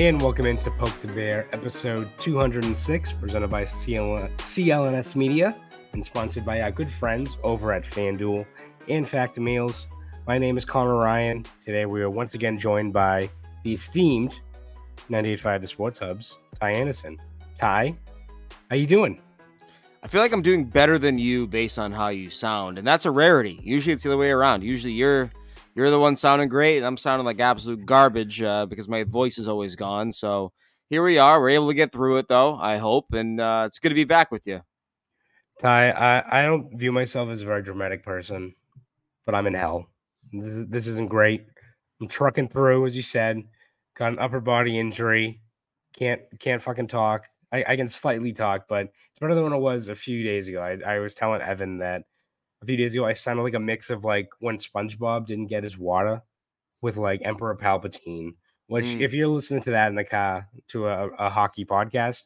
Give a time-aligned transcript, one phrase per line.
[0.00, 5.54] And welcome into Poke the Bear, episode 206, presented by CL- CLNS Media
[5.92, 8.46] and sponsored by our good friends over at FanDuel
[8.88, 9.88] and Factor Meals.
[10.26, 11.44] My name is Conor Ryan.
[11.62, 13.28] Today we are once again joined by
[13.62, 14.40] the esteemed
[15.10, 17.18] 98.5 The Sports Hubs, Ty Anderson.
[17.58, 17.94] Ty,
[18.70, 19.20] how you doing?
[20.02, 23.04] I feel like I'm doing better than you based on how you sound, and that's
[23.04, 23.60] a rarity.
[23.62, 24.64] Usually it's the other way around.
[24.64, 25.30] Usually you're
[25.74, 29.38] you're the one sounding great, and I'm sounding like absolute garbage uh, because my voice
[29.38, 30.12] is always gone.
[30.12, 30.52] So
[30.88, 31.40] here we are.
[31.40, 32.56] We're able to get through it, though.
[32.56, 34.60] I hope, and uh, it's good to be back with you.
[35.60, 38.54] Ty, I, I don't view myself as a very dramatic person,
[39.26, 39.86] but I'm in hell.
[40.32, 41.46] This, this isn't great.
[42.00, 43.42] I'm trucking through, as you said.
[43.96, 45.40] Got an upper body injury.
[45.96, 47.24] Can't can't fucking talk.
[47.52, 50.48] I, I can slightly talk, but it's better than what it was a few days
[50.48, 50.62] ago.
[50.62, 52.04] I, I was telling Evan that
[52.62, 55.62] a few days ago I sounded like a mix of like when SpongeBob didn't get
[55.64, 56.22] his water
[56.82, 58.34] with like Emperor Palpatine.
[58.66, 59.00] Which, Mm.
[59.00, 62.24] if you're listening to that in the car to a, a hockey podcast,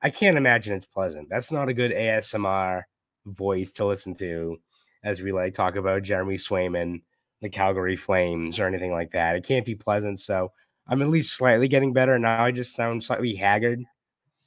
[0.00, 1.28] I can't imagine it's pleasant.
[1.28, 2.84] That's not a good ASMR
[3.26, 4.58] voice to listen to
[5.04, 7.02] as we like talk about Jeremy Swayman,
[7.42, 9.36] the Calgary Flames, or anything like that.
[9.36, 10.18] It can't be pleasant.
[10.18, 10.50] So
[10.88, 12.18] I'm at least slightly getting better.
[12.18, 13.84] Now I just sound slightly haggard,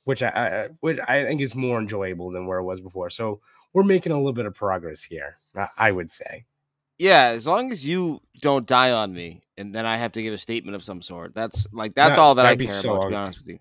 [0.06, 3.12] which I, I which I think is more enjoyable than where it was before.
[3.12, 3.40] So
[3.76, 5.38] we're making a little bit of progress here.
[5.78, 6.46] I- would say.
[6.98, 10.34] Yeah, as long as you don't die on me, and then I have to give
[10.34, 11.36] a statement of some sort.
[11.36, 13.04] That's like that's That- all that I care so about.
[13.04, 13.60] To be honest with you.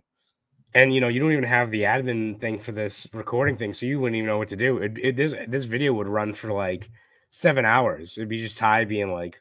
[0.73, 3.87] And you know, you don't even have the admin thing for this recording thing, so
[3.87, 4.79] you wouldn't even know what to do.
[4.79, 6.89] It, it this this video would run for like
[7.31, 8.17] seven hours.
[8.17, 9.41] It'd be just Ty being like,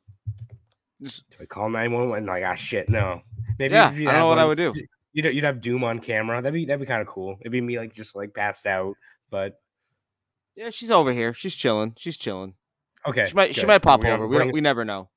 [1.01, 3.21] "Do I call nine one one?" Like, ah, shit, no.
[3.59, 4.73] Maybe Yeah, I don't know what I would do.
[5.13, 6.41] You'd you'd have Doom on camera.
[6.41, 7.37] That'd be that'd be kind of cool.
[7.41, 8.95] It'd be me like just like passed out,
[9.29, 9.59] but
[10.55, 11.33] Yeah, she's over here.
[11.33, 11.95] She's chilling.
[11.97, 12.55] She's chilling.
[13.07, 13.25] okay.
[13.25, 14.27] She might she might pop We over.
[14.27, 15.09] We don't, we never know.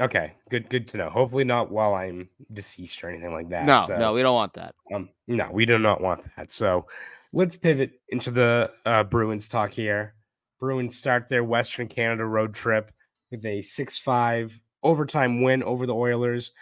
[0.00, 1.08] Okay, good good to know.
[1.08, 3.64] Hopefully not while I'm deceased or anything like that.
[3.64, 3.96] No, so.
[3.96, 4.74] no, we don't want that.
[4.94, 6.50] Um, no, we do not want that.
[6.50, 6.86] So
[7.32, 10.14] let's pivot into the uh, Bruins talk here.
[10.60, 12.92] Bruins start their Western Canada road trip
[13.30, 16.52] with a 6 5 overtime win over the Oilers.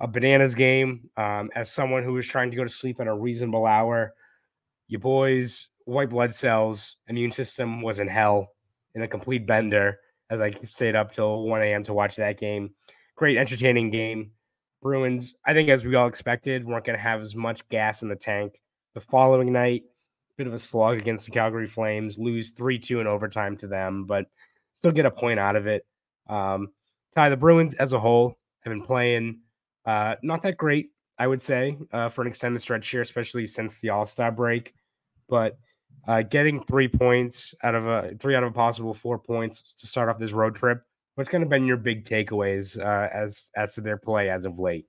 [0.00, 1.10] A bananas game.
[1.16, 4.14] Um, as someone who was trying to go to sleep at a reasonable hour,
[4.86, 8.52] you boys' white blood cells, immune system was in hell
[8.94, 9.98] in a complete bender
[10.30, 11.82] as I stayed up till 1 a.m.
[11.84, 12.70] to watch that game.
[13.16, 14.30] Great, entertaining game.
[14.82, 18.08] Bruins, I think, as we all expected, weren't going to have as much gas in
[18.08, 18.60] the tank.
[18.94, 19.84] The following night,
[20.36, 24.04] bit of a slog against the Calgary Flames, lose 3 2 in overtime to them,
[24.04, 24.26] but
[24.72, 25.86] still get a point out of it.
[26.28, 26.68] Um,
[27.14, 29.40] Ty, the Bruins as a whole have been playing
[29.86, 33.80] uh, not that great, I would say, uh, for an extended stretch here, especially since
[33.80, 34.74] the All Star break.
[35.28, 35.56] But
[36.06, 39.86] uh, getting three points out of a three out of a possible four points to
[39.86, 40.82] start off this road trip.
[41.14, 44.58] What's going to been your big takeaways uh, as as to their play as of
[44.58, 44.86] late?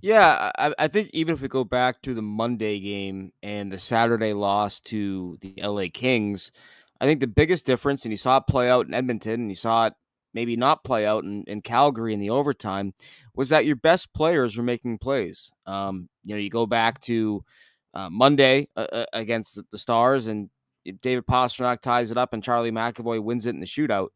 [0.00, 3.78] Yeah, I, I think even if we go back to the Monday game and the
[3.78, 6.50] Saturday loss to the LA Kings,
[7.00, 9.56] I think the biggest difference, and you saw it play out in Edmonton, and you
[9.56, 9.94] saw it
[10.34, 12.92] maybe not play out in, in Calgary in the overtime,
[13.34, 15.50] was that your best players were making plays.
[15.64, 17.42] Um, you know, you go back to
[17.96, 20.50] uh, Monday uh, uh, against the, Stars, and
[21.00, 24.08] David Pastrnak ties it up, and Charlie McAvoy wins it in the shootout.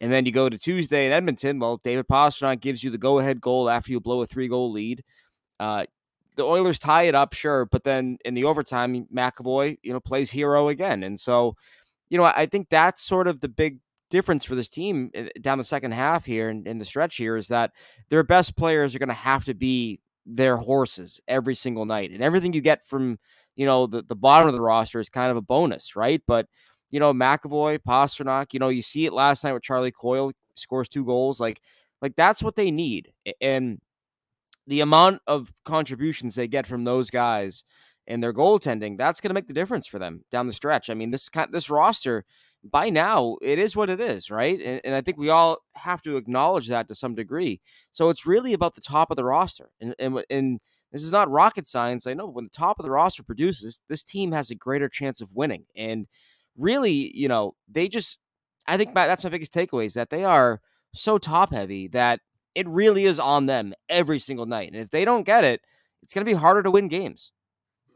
[0.00, 1.58] And then you go to Tuesday in Edmonton.
[1.58, 5.04] Well, David Pastrnak gives you the go-ahead goal after you blow a three-goal lead.
[5.60, 5.84] Uh,
[6.36, 10.30] the Oilers tie it up, sure, but then in the overtime, McAvoy, you know, plays
[10.30, 11.56] hero again, and so,
[12.08, 13.80] you know, I think that's sort of the big
[14.10, 17.36] difference for this team uh, down the second half here in, in the stretch here
[17.36, 17.72] is that
[18.08, 22.22] their best players are going to have to be their horses every single night, and
[22.22, 23.18] everything you get from
[23.54, 26.22] you know the the bottom of the roster is kind of a bonus, right?
[26.26, 26.46] But
[26.90, 30.88] you know, McAvoy, Pastrnak, you know, you see it last night with Charlie Coyle scores
[30.88, 31.60] two goals, like
[32.02, 33.80] like that's what they need, and
[34.66, 37.64] the amount of contributions they get from those guys
[38.08, 40.90] and their goaltending, that's going to make the difference for them down the stretch.
[40.90, 42.24] I mean, this kind this roster
[42.70, 44.60] by now it is what it is, right?
[44.60, 47.60] And, and I think we all have to acknowledge that to some degree.
[47.92, 50.60] So it's really about the top of the roster, and and, and
[50.92, 52.06] this is not rocket science.
[52.06, 55.20] I know when the top of the roster produces, this team has a greater chance
[55.20, 55.64] of winning.
[55.76, 56.06] And
[56.56, 58.18] really, you know, they just
[58.66, 60.60] I think my, that's my biggest takeaway is that they are
[60.94, 62.20] so top heavy that
[62.54, 64.72] it really is on them every single night.
[64.72, 65.60] And if they don't get it,
[66.02, 67.32] it's going to be harder to win games.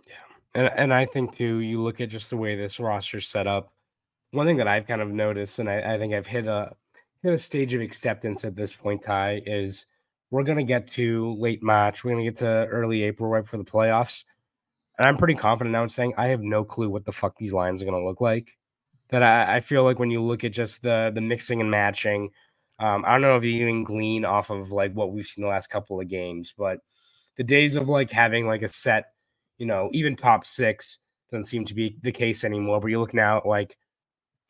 [0.07, 0.15] Yeah,
[0.55, 3.73] and and I think too, you look at just the way this roster's set up.
[4.33, 6.75] One thing that I've kind of noticed, and I, I think I've hit a
[7.23, 9.87] hit a stage of acceptance at this point, Ty, is
[10.31, 13.65] we're gonna get to late March, we're gonna get to early April right for the
[13.65, 14.25] playoffs.
[14.99, 17.53] And I'm pretty confident now in saying I have no clue what the fuck these
[17.53, 18.57] lines are gonna look like.
[19.09, 22.31] That I, I feel like when you look at just the the mixing and matching,
[22.79, 25.51] um, I don't know if you can glean off of like what we've seen the
[25.51, 26.79] last couple of games, but
[27.37, 29.13] the days of like having like a set,
[29.59, 31.01] you know, even top six
[31.31, 32.81] doesn't seem to be the case anymore.
[32.81, 33.77] But you look now at like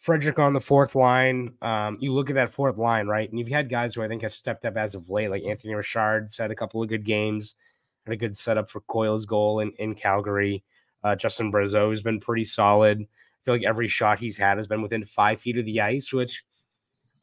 [0.00, 1.52] Frederic on the fourth line.
[1.60, 3.28] Um, you look at that fourth line, right?
[3.28, 5.74] And you've had guys who I think have stepped up as of late, like Anthony
[5.74, 7.54] Richard's had a couple of good games,
[8.06, 10.64] had a good setup for Coyle's goal in, in Calgary.
[11.04, 13.02] Uh, Justin Brazeau has been pretty solid.
[13.02, 16.14] I feel like every shot he's had has been within five feet of the ice,
[16.14, 16.44] which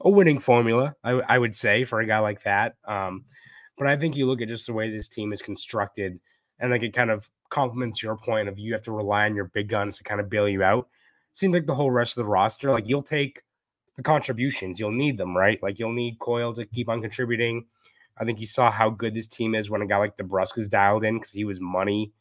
[0.02, 2.76] a winning formula, I, I would say, for a guy like that.
[2.88, 3.26] Um,
[3.80, 6.20] but I think you look at just the way this team is constructed,
[6.60, 9.46] and like it kind of complements your point of you have to rely on your
[9.46, 10.90] big guns to kind of bail you out
[11.38, 13.44] seems like the whole rest of the roster, like you'll take
[13.96, 15.62] the contributions, you'll need them, right?
[15.62, 17.66] Like you'll need Coyle to keep on contributing.
[18.18, 20.70] I think you saw how good this team is when a guy like DeBrusk is
[20.70, 22.12] dialed in because he was money.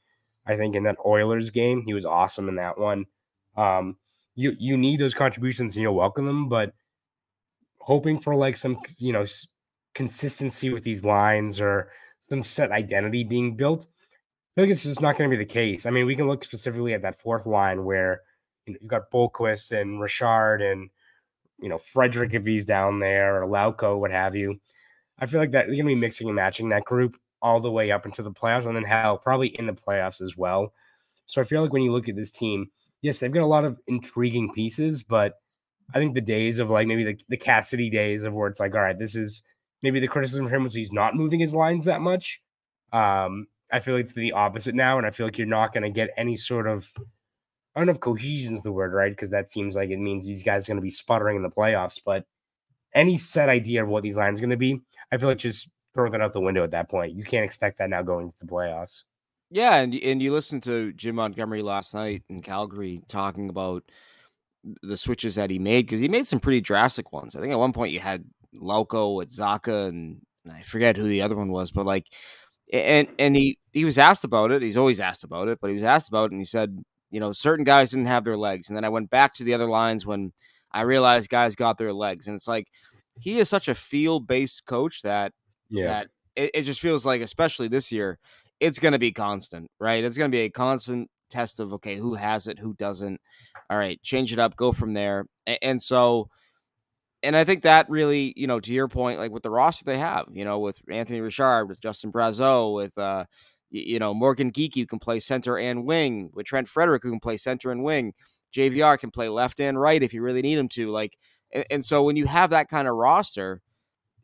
[0.46, 3.06] I think in that Oilers game, he was awesome in that one.
[3.56, 3.96] Um,
[4.34, 6.74] you you need those contributions and you'll welcome them, but
[7.78, 9.24] hoping for like some you know
[9.94, 11.90] consistency with these lines or
[12.28, 13.86] some set identity being built,
[14.56, 15.86] I think it's just not going to be the case.
[15.86, 18.20] I mean, we can look specifically at that fourth line where
[18.66, 20.90] you know, you've got Boqvist and Richard and
[21.58, 24.60] you know Frederic if he's down there or Lauko, what have you.
[25.18, 27.90] I feel like that you're gonna be mixing and matching that group all the way
[27.90, 30.72] up into the playoffs, and then hell, probably in the playoffs as well.
[31.26, 32.70] So I feel like when you look at this team,
[33.02, 35.34] yes, they've got a lot of intriguing pieces, but
[35.94, 38.74] I think the days of like maybe the, the Cassidy days of where it's like,
[38.74, 39.42] all right, this is
[39.82, 42.40] maybe the criticism for him was he's not moving his lines that much.
[42.92, 45.82] Um, I feel like it's the opposite now, and I feel like you're not going
[45.82, 46.92] to get any sort of
[47.76, 49.12] I don't know if cohesion is the word, right?
[49.12, 51.50] Because that seems like it means these guys are going to be sputtering in the
[51.50, 52.00] playoffs.
[52.02, 52.25] But
[52.94, 54.81] any set idea of what these lines are going to be,
[55.12, 57.14] I feel like just throw that out the window at that point.
[57.14, 59.02] You can't expect that now going to the playoffs.
[59.50, 63.84] Yeah, and and you listened to Jim Montgomery last night in Calgary talking about
[64.82, 67.37] the switches that he made because he made some pretty drastic ones.
[67.37, 68.25] I think at one point you had
[68.55, 72.06] Lauko with Zacha and I forget who the other one was, but like,
[72.73, 74.62] and and he he was asked about it.
[74.62, 76.82] He's always asked about it, but he was asked about it, and he said
[77.16, 78.68] you know, certain guys didn't have their legs.
[78.68, 80.34] And then I went back to the other lines when
[80.70, 82.26] I realized guys got their legs.
[82.26, 82.68] And it's like
[83.18, 85.32] he is such a feel based coach that
[85.70, 85.86] yeah.
[85.86, 88.18] that it, it just feels like, especially this year,
[88.60, 90.04] it's gonna be constant, right?
[90.04, 93.18] It's gonna be a constant test of okay, who has it, who doesn't.
[93.70, 95.24] All right, change it up, go from there.
[95.46, 96.28] And, and so
[97.22, 99.96] and I think that really, you know, to your point, like with the roster they
[99.96, 103.24] have, you know, with Anthony Richard, with Justin Brazeau, with uh,
[103.70, 107.36] you know, Morgan Geekie can play center and wing with Trent Frederic who can play
[107.36, 108.14] center and wing.
[108.54, 110.90] JVR can play left and right if you really need him to.
[110.90, 111.18] Like,
[111.52, 113.60] and, and so when you have that kind of roster,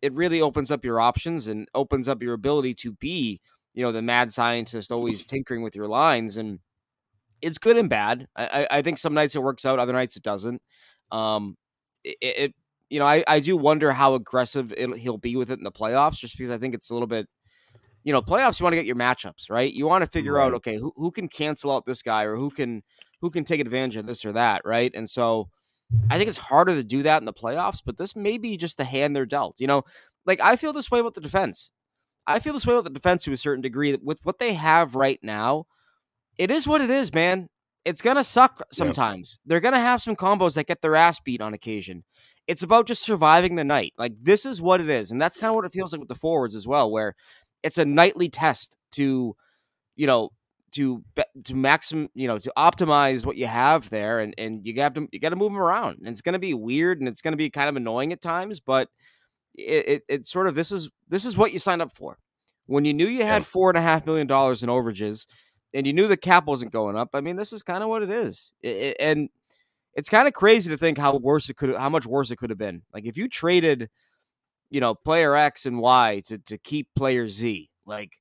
[0.01, 3.41] it really opens up your options and opens up your ability to be,
[3.75, 6.37] you know, the mad scientist always tinkering with your lines.
[6.37, 6.61] And
[7.41, 8.29] it's good and bad.
[8.37, 10.63] I, I think some nights it works out, other nights it doesn't.
[11.11, 11.57] Um,
[12.05, 12.55] it, it
[12.91, 16.19] you know, I, I do wonder how aggressive he'll be with it in the playoffs,
[16.19, 17.27] just because I think it's a little bit
[18.05, 19.73] you know, playoffs, you want to get your matchups, right?
[19.73, 20.47] You want to figure right.
[20.47, 22.83] out, okay, who, who can cancel out this guy or who can
[23.21, 24.91] who can take advantage of this or that, right?
[24.95, 25.49] And so
[26.11, 28.77] I think it's harder to do that in the playoffs, but this may be just
[28.77, 29.61] the hand they're dealt.
[29.61, 29.83] You know,
[30.27, 31.71] like I feel this way about the defense.
[32.27, 33.93] I feel this way about the defense to a certain degree.
[33.93, 35.67] That with what they have right now,
[36.39, 37.49] it is what it is, man.
[37.85, 39.39] It's gonna suck sometimes.
[39.45, 42.05] They're gonna have some combos that get their ass beat on occasion.
[42.49, 43.93] It's about just surviving the night.
[43.99, 46.09] Like this is what it is, and that's kind of what it feels like with
[46.09, 47.15] the forwards as well, where
[47.63, 49.37] it's a nightly test to,
[49.97, 50.31] you know,
[50.73, 51.05] to
[51.45, 55.09] to maxim, you know, to optimize what you have there, and and you have to
[55.13, 55.99] you got to move them around.
[55.99, 58.21] And it's going to be weird, and it's going to be kind of annoying at
[58.21, 58.89] times, but
[59.55, 62.19] it, it it sort of this is this is what you signed up for
[62.67, 65.27] when you knew you had four and a half million dollars in overages,
[65.75, 67.11] and you knew the cap wasn't going up.
[67.15, 69.29] I mean, this is kind of what it is, it, it, and
[69.95, 72.51] it's kind of crazy to think how worse it could how much worse it could
[72.51, 72.83] have been.
[72.95, 73.91] Like if you traded
[74.73, 77.71] you know, player X and Y to, to keep player Z.
[77.85, 78.17] Like,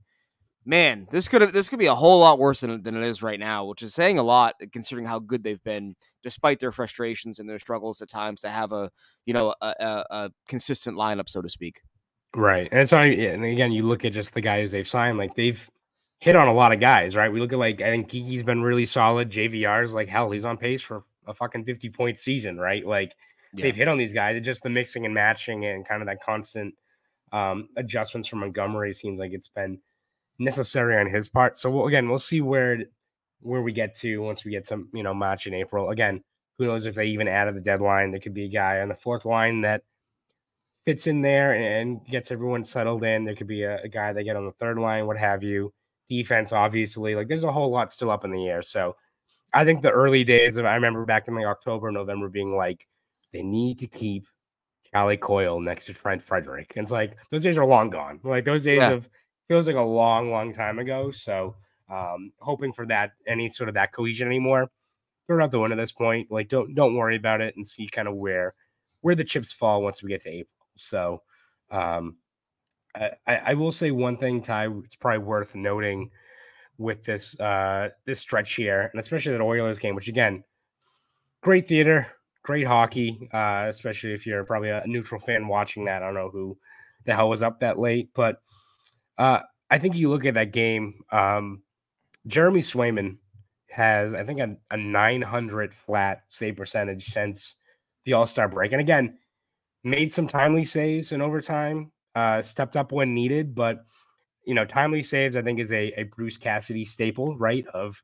[0.65, 3.23] man, this could have this could be a whole lot worse than, than it is
[3.23, 6.73] right now, which is saying a lot uh, considering how good they've been, despite their
[6.73, 8.91] frustrations and their struggles at times to have a
[9.25, 11.79] you know a, a, a consistent lineup, so to speak.
[12.35, 15.69] Right, and so and again, you look at just the guys they've signed, like they've
[16.19, 17.31] hit on a lot of guys, right?
[17.31, 19.31] We look at like I think Geekie's been really solid.
[19.31, 22.85] JVR's like hell, he's on pace for a fucking fifty point season, right?
[22.85, 23.13] Like
[23.53, 23.63] yeah.
[23.63, 24.35] they've hit on these guys.
[24.35, 26.73] It's just the mixing and matching and kind of that constant
[27.31, 29.79] um, adjustments from Montgomery seems like it's been
[30.39, 31.57] necessary on his part.
[31.57, 32.79] So we'll, again, we'll see where
[33.43, 35.89] where we get to once we get some you know match in April.
[35.89, 36.23] Again,
[36.57, 38.11] who knows if they even added the deadline?
[38.11, 39.83] There could be a guy on the fourth line that
[40.85, 43.25] fits in there and gets everyone settled in.
[43.25, 45.73] There could be a, a guy they get on the third line, what have you.
[46.09, 48.61] Defense, obviously, like there's a whole lot still up in the air.
[48.61, 48.95] So
[49.53, 52.87] I think the early days of I remember back in like October, November being like
[53.31, 54.27] they need to keep
[54.91, 56.73] Charlie Coyle next to Trent Frederic.
[56.75, 58.19] And it's like those days are long gone.
[58.23, 58.91] Like those days yeah.
[58.91, 59.09] of
[59.47, 61.11] feels like a long, long time ago.
[61.11, 61.55] So
[61.89, 64.69] um, hoping for that any sort of that cohesion anymore.
[65.27, 66.31] Throw out the window at this point.
[66.31, 68.53] Like don't don't worry about it and see kind of where
[69.01, 70.67] where the chips fall once we get to April.
[70.75, 71.21] So
[71.69, 72.17] um,
[72.95, 74.67] I, I will say one thing, Ty.
[74.83, 76.09] It's probably worth noting
[76.77, 80.43] with this uh, this stretch here, and especially that Oilers game, which again,
[81.41, 82.07] great theater,
[82.43, 86.01] great hockey, uh, especially if you're probably a neutral fan watching that.
[86.01, 86.57] I don't know who
[87.05, 88.41] the hell was up that late, but
[89.17, 91.03] uh, I think you look at that game.
[91.11, 91.63] Um,
[92.27, 93.17] Jeremy Swayman
[93.69, 97.55] has, I think, a, a 900 flat save percentage since
[98.05, 99.17] the All Star break, and again,
[99.83, 101.91] made some timely saves in overtime.
[102.13, 103.85] Uh, stepped up when needed, but
[104.43, 107.65] you know, timely saves I think is a, a Bruce Cassidy staple, right?
[107.67, 108.01] Of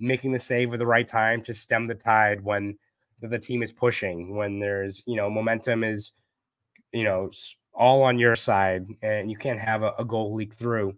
[0.00, 2.78] making the save at the right time to stem the tide when
[3.30, 6.12] the team is pushing, when there's you know momentum is
[6.92, 7.30] you know
[7.74, 10.94] all on your side, and you can't have a, a goal leak through.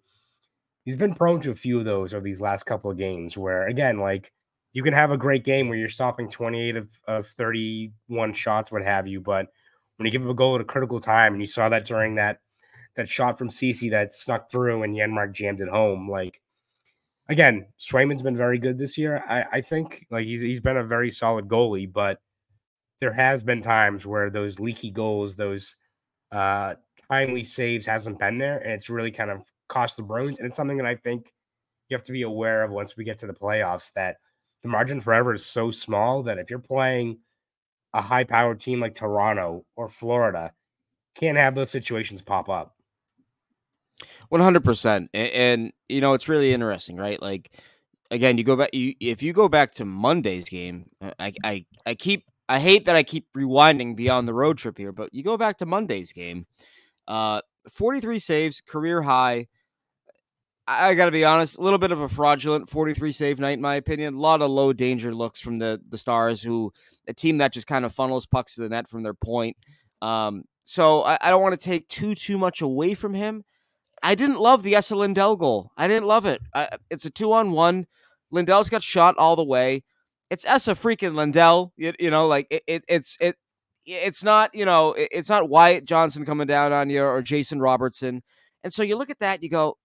[0.85, 3.66] He's been prone to a few of those over these last couple of games, where
[3.66, 4.33] again, like
[4.73, 8.83] you can have a great game where you're stopping 28 of, of 31 shots, what
[8.83, 9.47] have you, but
[9.97, 12.14] when you give up a goal at a critical time, and you saw that during
[12.16, 12.40] that
[12.97, 16.40] that shot from Ceci that snuck through and Janmark jammed it home, like
[17.28, 19.25] again, Swayman's been very good this year.
[19.28, 22.21] I, I think like he's he's been a very solid goalie, but
[23.00, 25.76] there has been times where those leaky goals, those
[26.33, 26.75] uh
[27.11, 30.38] timely saves hasn't been there, and it's really kind of cost the Bruins.
[30.38, 31.33] And it's something that I think
[31.88, 34.16] you have to be aware of once we get to the playoffs that
[34.62, 37.18] the margin forever is so small that if you're playing
[37.95, 40.52] a high powered team like Toronto or Florida,
[41.14, 42.75] can't have those situations pop up.
[44.28, 47.20] One hundred percent, and you know it's really interesting, right?
[47.20, 47.50] Like
[48.10, 48.70] again, you go back.
[48.74, 52.24] You, if you go back to Monday's game, uh, I, I, I keep.
[52.48, 55.58] I hate that I keep rewinding beyond the road trip here, but you go back
[55.58, 56.46] to Monday's game.
[57.08, 59.46] Uh, forty-three saves, career high.
[60.68, 63.52] I, I got to be honest, a little bit of a fraudulent forty-three save night,
[63.52, 64.14] in my opinion.
[64.14, 66.72] A lot of low danger looks from the the Stars, who
[67.08, 69.56] a team that just kind of funnels pucks to the net from their point.
[70.02, 73.42] Um, so I, I don't want to take too too much away from him
[74.02, 75.72] I didn't love the Esa Lindell goal.
[75.76, 76.40] I didn't love it.
[76.54, 77.86] I, it's a two on one.
[78.30, 79.84] Lindell's got shot all the way.
[80.30, 81.72] It's Esa freaking Lindell.
[81.76, 83.36] You, you know, like it, it, it's it.
[83.84, 87.60] It's not you know it, it's not Wyatt Johnston coming down on you or Jason
[87.60, 88.22] Robertson.
[88.64, 89.78] And so you look at that, you go,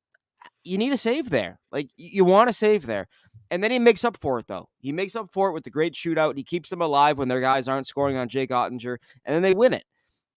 [0.63, 1.59] you need a save there.
[1.71, 3.07] Like you want to save there.
[3.51, 4.69] And then he makes up for it, though.
[4.79, 6.37] He makes up for it with the great shootout.
[6.37, 9.53] He keeps them alive when their guys aren't scoring on Jake Oettinger, and then they
[9.53, 9.83] win it.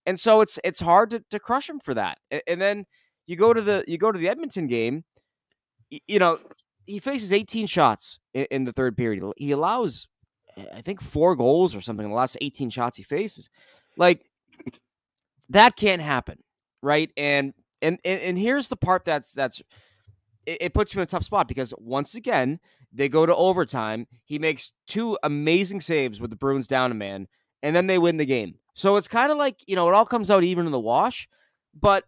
[0.05, 2.17] And so it's it's hard to, to crush him for that.
[2.45, 2.85] And then
[3.27, 5.03] you go to the you go to the Edmonton game,
[5.89, 6.39] you know,
[6.85, 9.23] he faces 18 shots in, the third period.
[9.37, 10.07] He allows
[10.57, 13.49] eh, I think four goals or something in the last 18 shots he faces.
[13.97, 14.25] Like
[15.49, 16.39] that can't happen,
[16.81, 17.09] right?
[17.17, 19.61] And and and, and here's the part that's that's
[20.45, 22.59] it puts you in a tough spot because once again
[22.93, 24.07] they go to overtime.
[24.23, 27.27] He makes two amazing saves with the Bruins down a man,
[27.61, 28.55] and then they win the game.
[28.73, 31.27] So it's kind of like you know it all comes out even in the wash,
[31.79, 32.05] but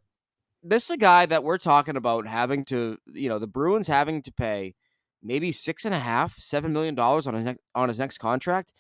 [0.69, 4.21] this is a guy that we're talking about having to, you know, the Bruins having
[4.23, 4.75] to pay
[5.23, 8.73] maybe six and a half, seven million dollars on his next on his next contract.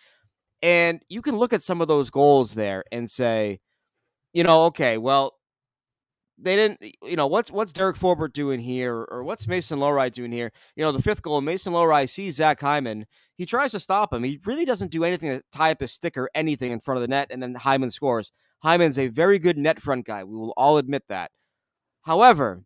[0.61, 3.59] And you can look at some of those goals there and say,
[4.33, 5.33] you know, okay, well,
[6.39, 10.31] they didn't, you know, what's what's Derek Forbort doing here, or what's Mason Lohrei doing
[10.31, 10.51] here?
[10.75, 13.05] You know, the fifth goal, Mason Lohrei sees Zach Hyman.
[13.35, 14.23] He tries to stop him.
[14.23, 17.01] He really doesn't do anything to tie up his stick or anything in front of
[17.01, 18.31] the net, and then Hyman scores.
[18.59, 20.23] Hyman's a very good net front guy.
[20.23, 21.31] We will all admit that.
[22.07, 22.63] However,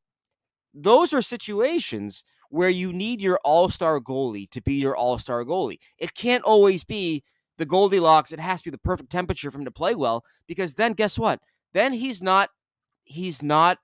[0.71, 5.43] those are situations where you need your all star goalie to be your all star
[5.43, 5.79] goalie.
[5.97, 7.23] It can't always be
[7.57, 8.31] the Goldilocks.
[8.31, 11.17] It has to be the perfect temperature for him to play well because then guess
[11.17, 11.39] what?
[11.73, 12.49] Then he's not,
[13.03, 13.79] he's not,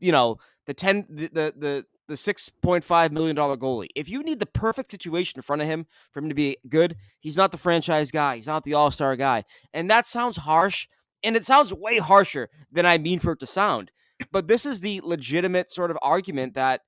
[0.00, 3.88] you know, the 10, the, the, the, the $6.5 million goalie.
[3.94, 6.96] If you need the perfect situation in front of him for him to be good,
[7.20, 8.36] he's not the franchise guy.
[8.36, 9.44] He's not the all star guy.
[9.74, 10.88] And that sounds harsh.
[11.22, 13.90] And it sounds way harsher than I mean for it to sound.
[14.32, 16.80] But this is the legitimate sort of argument that,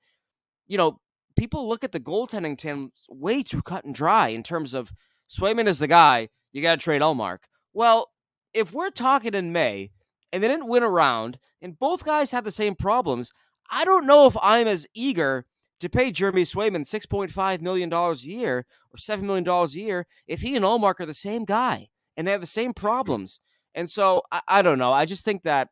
[0.67, 1.01] you know,
[1.37, 4.93] people look at the goaltending team way too cut and dry in terms of
[5.31, 7.39] Swayman is the guy, you got to trade Ullmark.
[7.73, 8.09] Well,
[8.53, 9.91] if we're talking in May
[10.33, 13.31] and they didn't win a round and both guys have the same problems,
[13.71, 15.47] I don't know if I'm as eager
[15.79, 20.57] to pay Jeremy Swayman $6.5 million a year or $7 million a year if he
[20.57, 22.81] and Ullmark are the same guy and they have the same hmm.
[22.81, 23.41] problems.
[23.75, 24.93] And so I, I don't know.
[24.93, 25.69] I just think that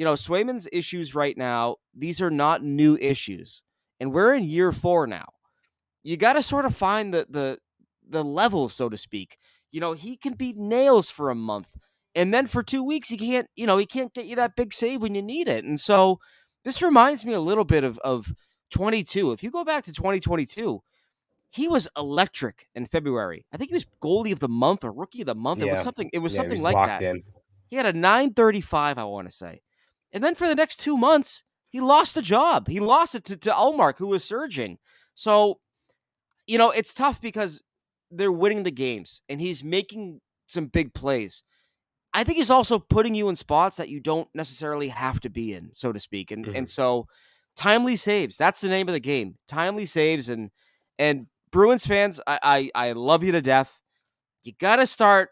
[0.00, 3.62] you know, Swayman's issues right now, these are not new issues.
[4.00, 5.26] And we're in year four now.
[6.02, 7.58] You got to sort of find the the
[8.08, 9.36] the level, so to speak.
[9.70, 11.72] You know, he can beat nails for a month.
[12.14, 14.72] And then for two weeks, he can't, you know, he can't get you that big
[14.72, 15.66] save when you need it.
[15.66, 16.18] And so
[16.64, 18.32] This reminds me a little bit of of
[18.70, 19.32] 22.
[19.32, 20.82] If you go back to 2022,
[21.50, 23.46] he was electric in February.
[23.52, 25.60] I think he was goalie of the month or rookie of the month.
[25.60, 25.68] Yeah.
[25.68, 26.10] It was something.
[26.12, 27.02] It was yeah, something was like that.
[27.02, 27.22] In.
[27.68, 29.60] He had a 935, I want to say,
[30.12, 32.68] and then for the next two months, he lost the job.
[32.68, 34.78] He lost it to, to Ullmark, who was surging.
[35.14, 35.60] So,
[36.46, 37.62] you know, it's tough because
[38.10, 41.44] they're winning the games and he's making some big plays.
[42.12, 45.54] I think he's also putting you in spots that you don't necessarily have to be
[45.54, 46.32] in, so to speak.
[46.32, 46.56] And mm-hmm.
[46.56, 47.06] and so
[47.56, 48.36] timely saves.
[48.36, 49.36] That's the name of the game.
[49.46, 50.50] Timely saves and
[50.98, 53.78] and Bruins fans, I I, I love you to death.
[54.42, 55.30] You gotta start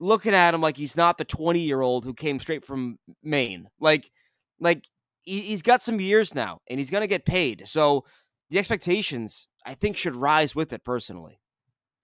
[0.00, 3.68] looking at him like he's not the 20 year old who came straight from Maine.
[3.78, 4.10] Like
[4.58, 4.88] like
[5.22, 7.68] he, he's got some years now and he's gonna get paid.
[7.68, 8.04] So
[8.48, 11.38] the expectations I think should rise with it personally.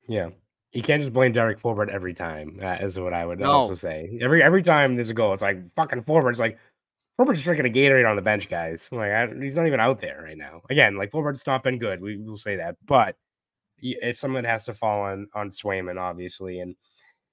[0.07, 0.31] Yeah.
[0.73, 2.59] You can't just blame Derek Forbort every time.
[2.59, 3.51] That is what I would no.
[3.51, 4.19] also say.
[4.21, 6.31] Every every time there's a goal, it's like fucking Forbort.
[6.31, 6.59] It's like
[7.19, 8.89] Forbort's drinking a Gatorade on the bench, guys.
[8.93, 10.61] Like I, he's not even out there right now.
[10.69, 12.03] Again, like Forbort's not been good.
[12.03, 13.17] We will say that, but
[13.79, 16.77] it's someone that has to fall on on Swayman, obviously, and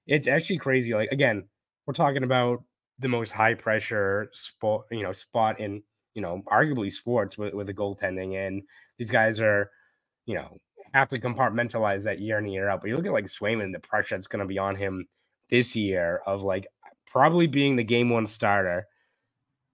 [0.07, 0.93] it's actually crazy.
[0.93, 1.45] Like again,
[1.85, 2.63] we're talking about
[2.99, 5.83] the most high pressure spot, you know, spot in
[6.13, 8.61] you know, arguably sports with with the goaltending, and
[8.97, 9.71] these guys are,
[10.25, 10.57] you know,
[10.93, 12.81] have to compartmentalize that year in and year out.
[12.81, 15.07] But you look at like Swayman, the pressure that's going to be on him
[15.49, 16.67] this year of like
[17.07, 18.87] probably being the game one starter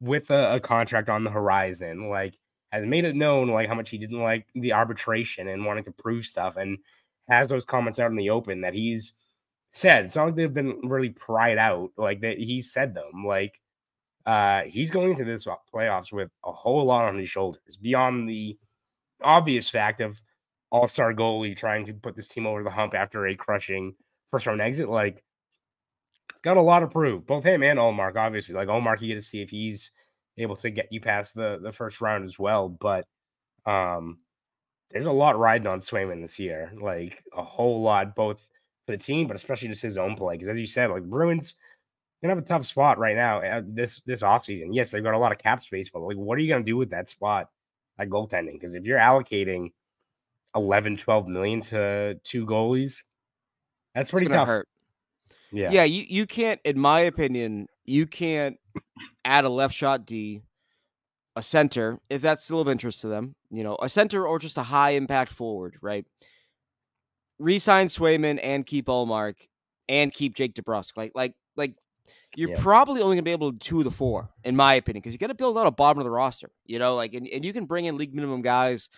[0.02, 2.36] with a, a, contract on the horizon, like
[2.72, 5.92] has made it known like how much he didn't like the arbitration and wanting to
[5.92, 6.78] prove stuff, and
[7.30, 9.14] has those comments out in the open that he's
[9.72, 10.06] said.
[10.06, 13.26] It's not like they've been really pried out, like that he said them.
[13.26, 13.60] Like
[14.26, 18.58] uh he's going into this playoffs with a whole lot on his shoulders beyond the
[19.24, 20.22] obvious fact of
[20.72, 23.96] all star goalie trying to put this team over the hump after a crushing
[24.32, 24.90] first round exit.
[24.90, 25.24] Like,
[26.32, 27.26] it's got a lot to prove.
[27.26, 28.56] Both him and Ullmark, obviously.
[28.56, 29.92] Like Ullmark, you get to see if he's
[30.38, 32.70] able to get you past the the first round as well.
[32.70, 33.06] But
[33.66, 34.20] um,
[34.92, 36.72] there's a lot riding on Swayman this year.
[36.80, 38.48] Like a whole lot, both
[38.90, 40.36] for the team, but especially just his own play.
[40.36, 41.56] Because as you said, like Bruins
[42.22, 44.70] gonna have a tough spot right now uh, this this offseason.
[44.72, 46.78] Yes, they've got a lot of cap space, but like, what are you gonna do
[46.78, 47.50] with that spot
[48.00, 48.54] at goaltending?
[48.54, 49.72] Because if you're allocating
[50.56, 53.04] 11, 12 million to two goalies.
[53.94, 54.48] That's pretty tough.
[54.48, 54.68] Hurt.
[55.52, 55.72] Yeah.
[55.72, 55.84] Yeah.
[55.84, 58.58] You, you can't, in my opinion, you can't
[59.26, 60.42] add a left shot D,
[61.36, 64.58] a center, if that's still of interest to them, you know, a center or just
[64.58, 66.06] a high impact forward, right?
[67.40, 69.36] Resign Swayman and keep Ullmark
[69.88, 70.98] and keep Jake DeBrusk.
[70.98, 71.76] Like, like, like,
[72.36, 72.60] you're yeah.
[72.60, 75.14] probably only gonna be able to do two of the four, in my opinion, because
[75.14, 76.52] you got to build out a bottom of the roster.
[76.66, 78.90] You know, like, and, and you can bring in league minimum guys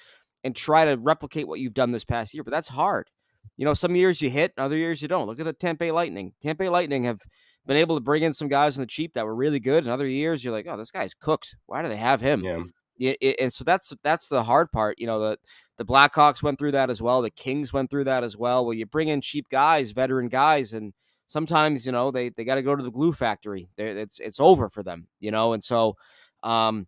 [0.44, 2.44] and try to replicate what you've done this past year.
[2.44, 3.10] But that's hard.
[3.58, 5.28] You know, some years you hit, other years you don't.
[5.28, 6.34] Look at the Tampa Bay Lightning.
[6.42, 7.20] Tampa Bay Lightning have
[7.66, 9.84] been able to bring in some guys on the cheap that were really good.
[9.84, 11.56] And other years you're like, oh, this guy's cooked.
[11.68, 12.44] Why do they have him?
[12.44, 12.64] Yeah.
[13.02, 15.00] Yeah, and so that's that's the hard part.
[15.00, 15.38] You know, the
[15.78, 17.24] the Blackhawks went through that as well.
[17.24, 18.64] The Kings went through that as well.
[18.64, 20.94] Well, you bring in cheap guys, veteran guys, and
[21.28, 23.70] sometimes you know they they got to go to the glue factory.
[23.76, 25.08] They're, it's it's over for them.
[25.20, 25.98] You know, and so
[26.44, 26.86] um,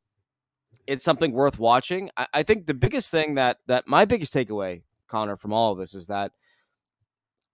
[0.86, 2.12] it's something worth watching.
[2.16, 5.80] I, I think the biggest thing that that my biggest takeaway, Conor, from all of
[5.80, 6.32] this is that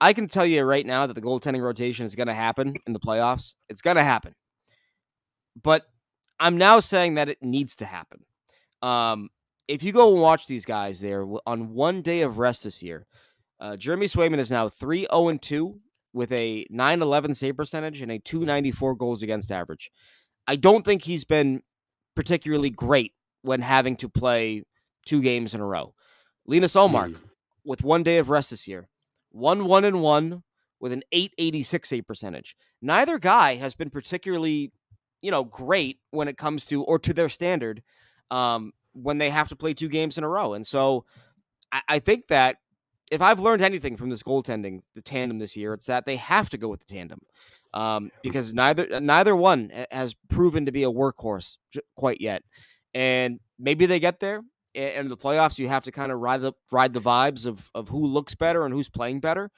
[0.02, 2.92] I can tell you right now that the goaltending rotation is going to happen in
[2.92, 3.54] the playoffs.
[3.70, 4.36] It's going to happen.
[5.64, 5.86] But
[6.42, 8.26] I'm now saying that it needs to happen.
[8.82, 9.30] Um,
[9.68, 13.06] if you go and watch these guys there on one day of rest this year,
[13.60, 15.80] uh, Jeremy Swayman is now 3 0 2
[16.14, 19.92] with a 911 save percentage and a 294 goals against average.
[20.48, 21.62] I don't think he's been
[22.16, 23.14] particularly great
[23.44, 24.64] when having to play
[25.06, 25.94] two games in a row.
[26.48, 27.20] Linus Ullmark, mm.
[27.64, 28.90] with one day of rest this year,
[29.32, 30.44] one one and one
[30.80, 32.56] with an 886 save percentage.
[32.82, 34.72] Neither guy has been particularly,
[35.22, 37.84] you know, great when it comes to or to their standard
[38.32, 40.54] um, when they have to play two games in a row.
[40.54, 41.06] And so
[41.72, 42.58] I, I think that
[43.12, 46.50] if I've learned anything from this goaltending, the tandem this year, it's that they have
[46.52, 47.22] to go with the tandem
[47.74, 51.58] um, because neither neither one has proven to be a workhorse
[51.96, 52.44] quite yet
[52.94, 54.42] and maybe they get there.
[54.76, 57.70] And in the playoffs, you have to kind of ride the ride the vibes of
[57.74, 59.50] of who looks better and who's playing better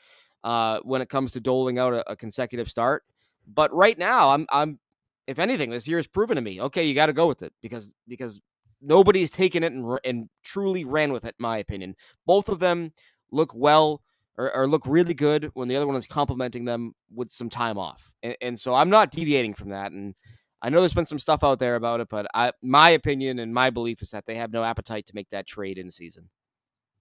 [0.44, 3.04] uh, when it comes to doling out a, a consecutive start.
[3.46, 4.80] But right now, I'm I'm
[5.28, 7.54] if anything, this year has proven to me, okay, you got to go with it
[7.62, 8.40] because because
[8.82, 11.36] nobody's taken it and, and truly ran with it.
[11.40, 12.92] In my opinion, both of them
[13.32, 14.02] look well
[14.38, 17.78] or, or, look really good when the other one is complimenting them with some time
[17.78, 18.12] off.
[18.24, 19.92] And, and, so I'm not deviating from that.
[19.92, 20.16] And
[20.62, 23.54] I know there's been some stuff out there about it, but I, my opinion and
[23.54, 26.30] my belief is that they have no appetite to make that trade in season.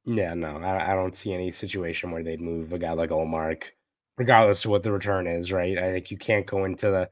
[0.04, 3.64] Yeah, no, I, I don't see any situation where they'd move a guy like Ullmark,
[4.16, 5.78] regardless of what the return is, right?
[5.78, 7.08] I think you can't go into the,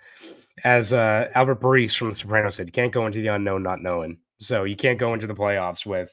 [0.65, 3.83] as uh, Albert Parise from The Sopranos said, you can't go into the unknown not
[3.83, 4.19] knowing.
[4.41, 6.13] So you can't go into the playoffs with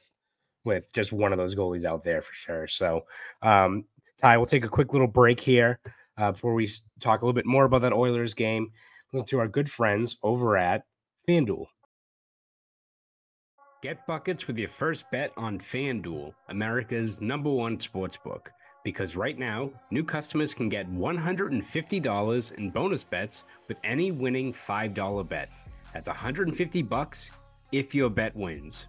[0.64, 2.66] with just one of those goalies out there for sure.
[2.66, 3.02] So,
[3.40, 3.84] um,
[4.20, 5.78] Ty, we'll take a quick little break here
[6.18, 6.68] uh, before we
[7.00, 8.72] talk a little bit more about that Oilers game.
[9.12, 10.82] Listen to our good friends over at
[11.28, 11.66] FanDuel.
[13.82, 18.50] Get buckets with your first bet on FanDuel, America's number one sports book.
[18.82, 25.28] Because right now, new customers can get $150 in bonus bets with any winning $5
[25.28, 25.50] bet.
[25.92, 27.30] That's 150 bucks
[27.78, 28.86] if your bet wins.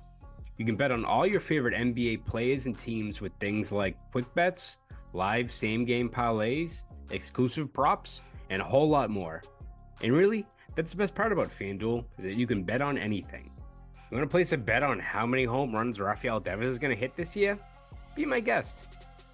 [0.57, 4.33] You can bet on all your favorite NBA players and teams with things like quick
[4.33, 4.77] bets,
[5.13, 9.43] live same game parlays, exclusive props, and a whole lot more.
[10.01, 10.45] And really,
[10.75, 13.51] that's the best part about FanDuel is that you can bet on anything.
[14.09, 16.95] You want to place a bet on how many home runs Rafael Devers is going
[16.95, 17.57] to hit this year?
[18.15, 18.85] Be my guest.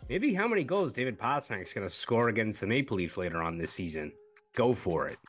[0.09, 3.41] Maybe how many goals David Pastrnak is going to score against the Maple Leafs later
[3.41, 4.11] on this season.
[4.55, 5.19] Go for it.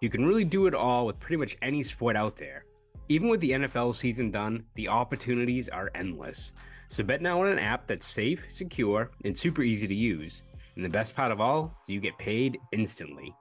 [0.00, 2.64] You can really do it all with pretty much any sport out there.
[3.10, 6.52] Even with the NFL season done, the opportunities are endless.
[6.88, 10.42] So bet now on an app that's safe, secure, and super easy to use.
[10.76, 13.34] And the best part of all you get paid instantly.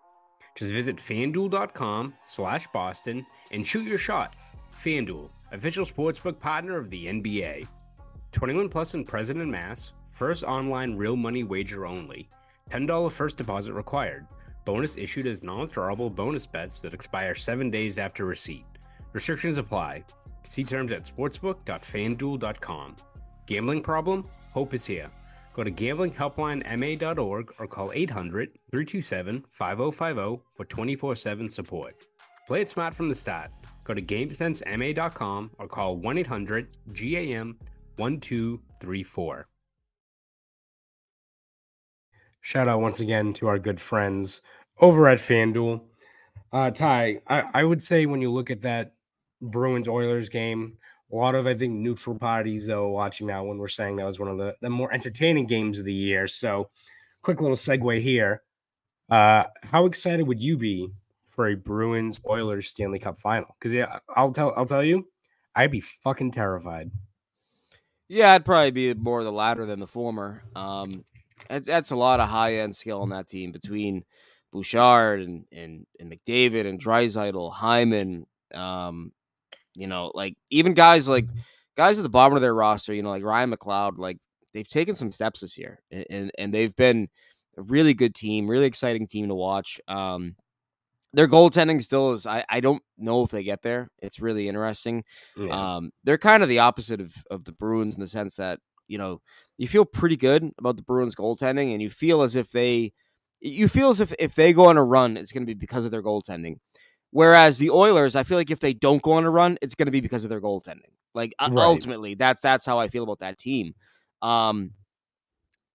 [0.55, 4.35] Just visit fanduel.com slash Boston and shoot your shot.
[4.83, 7.67] FanDuel, official sportsbook partner of the NBA.
[8.31, 9.91] 21 plus in President Mass.
[10.13, 12.29] First online real money wager only.
[12.71, 14.25] $10 first deposit required.
[14.65, 18.65] Bonus issued as non-withdrawable bonus bets that expire seven days after receipt.
[19.13, 20.03] Restrictions apply.
[20.45, 22.95] See terms at sportsbook.fanduel.com.
[23.45, 24.25] Gambling problem?
[24.51, 25.09] Hope is here.
[25.53, 31.95] Go to gamblinghelplinema.org or call 800 327 5050 for 24 7 support.
[32.45, 33.51] Play it smart from the start.
[33.83, 37.57] Go to GameSenseMA.com or call 1 800 GAM
[37.95, 39.47] 1234.
[42.41, 44.41] Shout out once again to our good friends
[44.79, 45.81] over at FanDuel.
[46.53, 48.93] Uh, Ty, I, I would say when you look at that
[49.41, 50.77] Bruins Oilers game,
[51.11, 54.19] a lot of, I think, neutral parties, though, watching that when we're saying that was
[54.19, 56.27] one of the, the more entertaining games of the year.
[56.27, 56.69] So,
[57.21, 58.41] quick little segue here.
[59.09, 60.89] Uh, how excited would you be
[61.29, 63.55] for a Bruins Oilers Stanley Cup final?
[63.57, 65.07] Because yeah, I'll tell I'll tell you,
[65.55, 66.91] I'd be fucking terrified.
[68.09, 70.43] Yeah, I'd probably be more the latter than the former.
[70.55, 71.03] Um,
[71.49, 74.03] that's, a lot of high end skill on that team between
[74.51, 78.25] Bouchard and and, and McDavid and Draisaitl, Hyman.
[78.53, 79.11] Um,
[79.77, 81.27] you know, like even guys like
[81.77, 84.17] guys at the bottom of their roster, you know, like Ryan McLeod, like
[84.53, 87.07] they've taken some steps this year, and and, and they've been
[87.57, 89.79] a really good team, really exciting team to watch.
[89.87, 90.35] Um,
[91.13, 93.89] their goaltending still is I, I don't know if they get there.
[93.99, 95.03] It's really interesting.
[95.35, 95.75] Yeah.
[95.77, 98.97] Um, they're kind of the opposite of, of the Bruins in the sense that, you
[98.97, 99.21] know,
[99.57, 102.93] you feel pretty good about the Bruins goaltending and you feel as if they
[103.39, 105.91] you feel as if if they go on a run, it's gonna be because of
[105.91, 106.57] their goaltending.
[107.11, 109.91] Whereas the Oilers, I feel like if they don't go on a run, it's gonna
[109.91, 110.91] be because of their goaltending.
[111.13, 111.51] Like right.
[111.55, 113.73] ultimately, that's that's how I feel about that team.
[114.21, 114.71] Um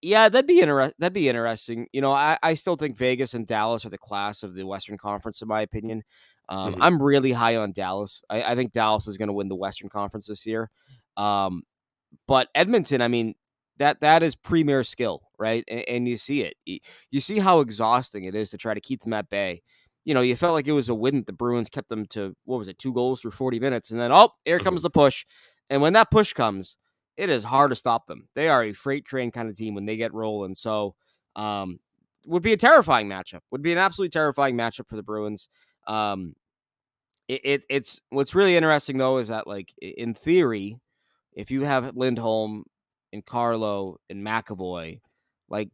[0.03, 0.95] yeah, that'd be interesting.
[0.99, 1.87] That'd be interesting.
[1.93, 4.97] You know, I, I still think Vegas and Dallas are the class of the Western
[4.97, 6.03] Conference, in my opinion.
[6.49, 6.81] Um, mm-hmm.
[6.81, 8.21] I'm really high on Dallas.
[8.29, 10.69] I, I think Dallas is going to win the Western Conference this year.
[11.15, 11.63] Um,
[12.27, 13.35] but Edmonton, I mean,
[13.77, 15.63] that that is premier skill, right?
[15.69, 16.81] And, and, you see it.
[17.09, 19.61] You see how exhausting it is to try to keep them at bay.
[20.05, 22.35] You know, you felt like it was a win that the Bruins kept them to
[22.45, 24.85] what was it, two goals through 40 minutes, and then oh, here comes mm-hmm.
[24.85, 25.25] the push.
[25.69, 26.77] And when that push comes,
[27.15, 28.27] it is hard to stop them.
[28.35, 30.55] They are a freight train kind of team when they get rolling.
[30.55, 30.95] So,
[31.35, 31.79] um,
[32.25, 33.41] would be a terrifying matchup.
[33.51, 35.49] Would be an absolutely terrifying matchup for the Bruins.
[35.87, 36.35] Um,
[37.27, 40.79] it, it, it's what's really interesting though is that like in theory,
[41.33, 42.65] if you have Lindholm
[43.11, 44.99] and Carlo and McAvoy,
[45.49, 45.69] like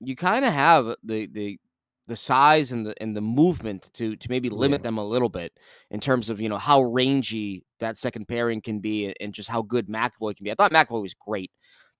[0.00, 1.58] you kind of have the the
[2.08, 4.84] the size and the and the movement to to maybe limit yeah.
[4.84, 5.52] them a little bit
[5.90, 9.62] in terms of you know how rangy that second pairing can be and just how
[9.62, 10.50] good McAvoy can be.
[10.50, 11.50] I thought McAvoy was great.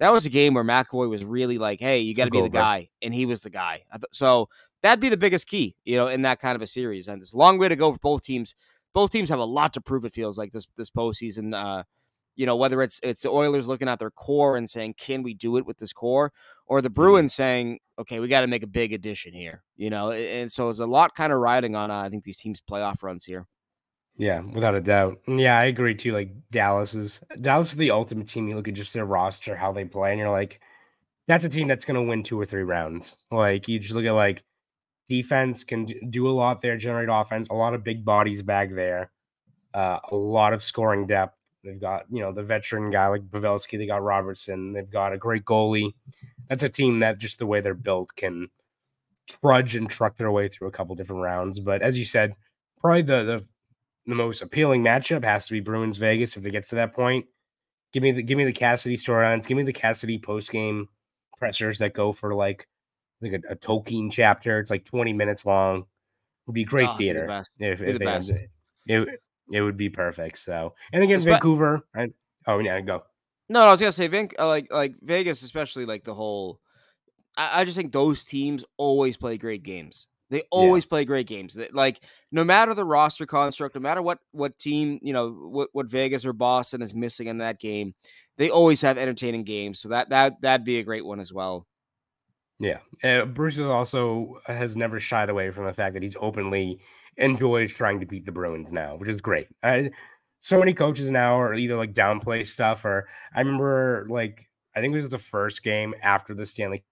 [0.00, 2.48] That was a game where McAvoy was really like, "Hey, you got to be the
[2.48, 3.82] guy," and he was the guy.
[4.12, 4.48] So
[4.82, 7.06] that'd be the biggest key, you know, in that kind of a series.
[7.06, 8.54] And it's a long way to go for both teams.
[8.94, 10.04] Both teams have a lot to prove.
[10.04, 11.54] It feels like this this postseason.
[11.54, 11.84] Uh,
[12.36, 15.34] you know, whether it's it's the Oilers looking at their core and saying, "Can we
[15.34, 16.32] do it with this core?"
[16.66, 16.94] or the mm-hmm.
[16.94, 20.66] Bruins saying, "Okay, we got to make a big addition here." You know, and so
[20.66, 23.46] there's a lot kind of riding on uh, I think these teams' playoff runs here.
[24.16, 25.18] Yeah, without a doubt.
[25.26, 26.12] Yeah, I agree too.
[26.12, 28.48] Like Dallas is Dallas is the ultimate team.
[28.48, 30.60] You look at just their roster, how they play, and you're like,
[31.28, 33.16] that's a team that's going to win two or three rounds.
[33.30, 34.42] Like you just look at like
[35.08, 39.10] defense can do a lot there, generate offense, a lot of big bodies back there,
[39.74, 41.36] uh, a lot of scoring depth.
[41.64, 43.78] They've got, you know, the veteran guy like Pavelski.
[43.78, 44.72] They got Robertson.
[44.72, 45.94] They've got a great goalie.
[46.48, 48.48] That's a team that just the way they're built can
[49.28, 51.60] trudge and truck their way through a couple different rounds.
[51.60, 52.34] But as you said,
[52.80, 53.46] probably the the
[54.06, 57.26] the most appealing matchup has to be Bruins Vegas if it gets to that point.
[57.92, 59.46] Give me the give me the Cassidy storylines.
[59.46, 60.88] Give me the Cassidy post game
[61.38, 62.66] pressers that go for like
[63.20, 64.58] like a, a, Tolkien chapter.
[64.58, 65.84] It's like 20 minutes long.
[66.46, 67.20] Would be great Oh, theater.
[67.20, 67.50] the best.
[67.60, 68.28] If, if the
[68.86, 69.22] they it.
[69.52, 70.38] It would be perfect.
[70.38, 71.82] So and again, Espe- Vancouver.
[71.94, 72.08] I,
[72.48, 73.02] oh yeah, go.
[73.48, 76.60] No, no, I was gonna say Van- uh, like like Vegas, especially like the whole.
[77.36, 80.06] I, I just think those teams always play great games.
[80.30, 81.54] They always play great games.
[81.54, 85.68] That- Like no matter the roster construct, no matter what what team you know what
[85.72, 87.94] what Vegas or Boston is missing in that game,
[88.38, 89.80] they always have entertaining games.
[89.80, 91.66] So that that that'd be a great one as well.
[92.62, 96.78] Yeah, uh, Bruce also has never shied away from the fact that he's openly
[97.16, 99.48] enjoys trying to beat the Bruins now, which is great.
[99.64, 99.90] I,
[100.38, 104.92] so many coaches now are either like downplay stuff, or I remember like I think
[104.94, 106.84] it was the first game after the Stanley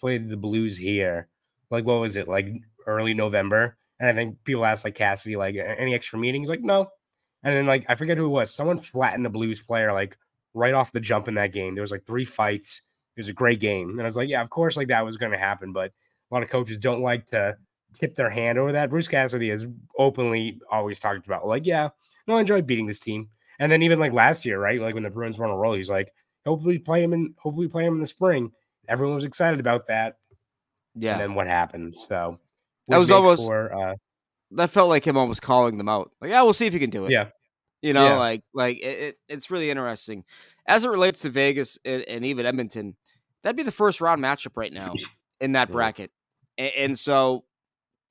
[0.00, 1.28] played the Blues here.
[1.70, 2.48] Like what was it like
[2.84, 3.76] early November?
[4.00, 6.48] And I think people asked like Cassidy like any extra meetings?
[6.48, 6.88] Like no.
[7.44, 8.52] And then like I forget who it was.
[8.52, 10.18] Someone flattened a Blues player like
[10.52, 11.74] right off the jump in that game.
[11.76, 12.82] There was like three fights.
[13.18, 13.90] It was a great game.
[13.90, 15.72] And I was like, yeah, of course, like that was going to happen.
[15.72, 15.90] But
[16.30, 17.56] a lot of coaches don't like to
[17.92, 18.90] tip their hand over that.
[18.90, 19.66] Bruce Cassidy has
[19.98, 21.88] openly always talked about, like, yeah,
[22.28, 23.28] no, I enjoyed beating this team.
[23.58, 24.80] And then even like last year, right?
[24.80, 26.12] Like when the Bruins were on a roll, he's like,
[26.46, 28.52] hopefully play him in, hopefully play him in the spring.
[28.88, 30.18] Everyone was excited about that.
[30.94, 31.96] Yeah, And then what happened?
[31.96, 32.38] So
[32.86, 33.94] That was almost- for, uh,
[34.52, 36.10] that felt like him almost calling them out.
[36.20, 37.10] Like, yeah, we'll see if you can do it.
[37.10, 37.28] yeah,
[37.82, 38.16] You know, Yeah.
[38.18, 40.24] like like it, it, it's really interesting
[40.66, 42.96] as it relates to Vegas and, and even Edmonton.
[43.42, 44.94] That'd be the first round matchup right now
[45.40, 45.72] in that Yeah.
[45.72, 46.10] bracket,
[46.56, 47.44] and, and so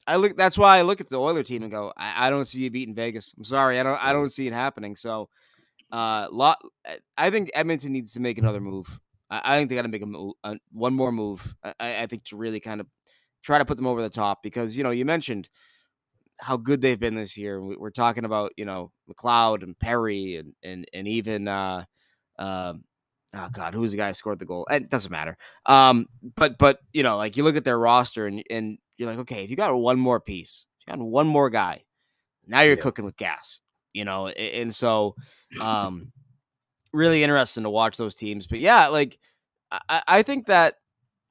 [0.07, 0.37] I look.
[0.37, 2.71] That's why I look at the Oiler team and go, I, I don't see you
[2.71, 3.33] beating Vegas.
[3.37, 4.01] I'm sorry, I don't.
[4.03, 4.95] I don't see it happening.
[4.95, 5.29] So,
[5.91, 6.61] uh, lot.
[7.17, 8.99] I think Edmonton needs to make another move.
[9.29, 11.55] I, I think they got to make a move, uh, one more move.
[11.63, 12.87] I- I, think to really kind of
[13.43, 15.49] try to put them over the top because you know you mentioned
[16.39, 17.61] how good they've been this year.
[17.61, 21.83] We- We're talking about you know McLeod and Perry and and and even uh,
[22.39, 22.83] um,
[23.33, 24.67] oh god, who was the guy who scored the goal?
[24.69, 25.37] It doesn't matter.
[25.65, 29.19] Um, but but you know, like you look at their roster and and you're like,
[29.19, 31.83] okay, if you got one more piece, if you got one more guy,
[32.45, 32.81] now you're Yeah.
[32.81, 33.59] cooking with gas.
[33.93, 35.15] You know, and so
[35.59, 36.11] um,
[36.93, 38.47] really interesting to watch those teams.
[38.47, 39.17] But yeah, like
[39.71, 40.75] I- I, I think that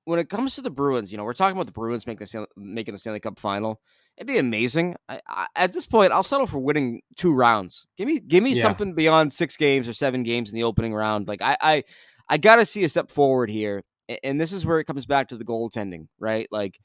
[0.04, 2.46] when it comes to the Bruins, you know, we're talking about the Bruins making the
[2.56, 3.80] making the Stanley Cup final.
[4.16, 4.96] It'd be amazing.
[5.08, 7.86] I, I, at this point, I'll settle for winning two rounds.
[7.98, 8.62] Give me give me Yeah.
[8.62, 11.28] something beyond six games or seven games in the opening round.
[11.28, 11.84] Like I I,
[12.28, 13.82] I got to see a step forward here,
[14.24, 16.48] and this is where it comes back to the goaltending, right?
[16.50, 16.78] Like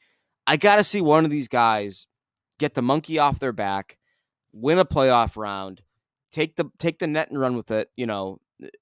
[0.45, 2.05] I got to see one of these guys
[2.59, 3.97] get the monkey off their back,
[4.51, 5.81] win a playoff round,
[6.31, 7.89] take the take the net and run with it.
[7.95, 8.39] You know,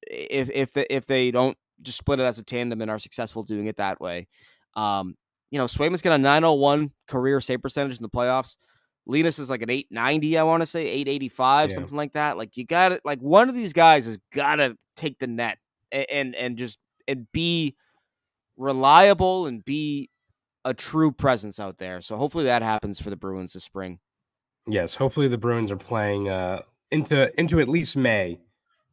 [0.07, 3.67] if if if they don't just split it as a tandem and are successful doing
[3.67, 4.27] it that way.
[4.75, 5.15] Um,
[5.51, 8.57] you know, Swayman's got a 901 career save percentage in the playoffs.
[9.05, 11.75] Linus is like an 890, I want to say 885, Yeah.
[11.75, 12.37] something like that.
[12.37, 15.57] Like you got to like one of these guys has got to take the net
[15.91, 17.75] and, and and just and be
[18.57, 20.09] reliable and be
[20.65, 22.01] a true presence out there.
[22.01, 23.99] So hopefully that happens for the Bruins this spring.
[24.67, 24.93] yes.
[24.93, 28.37] Hopefully the Bruins are playing uh, into into at least May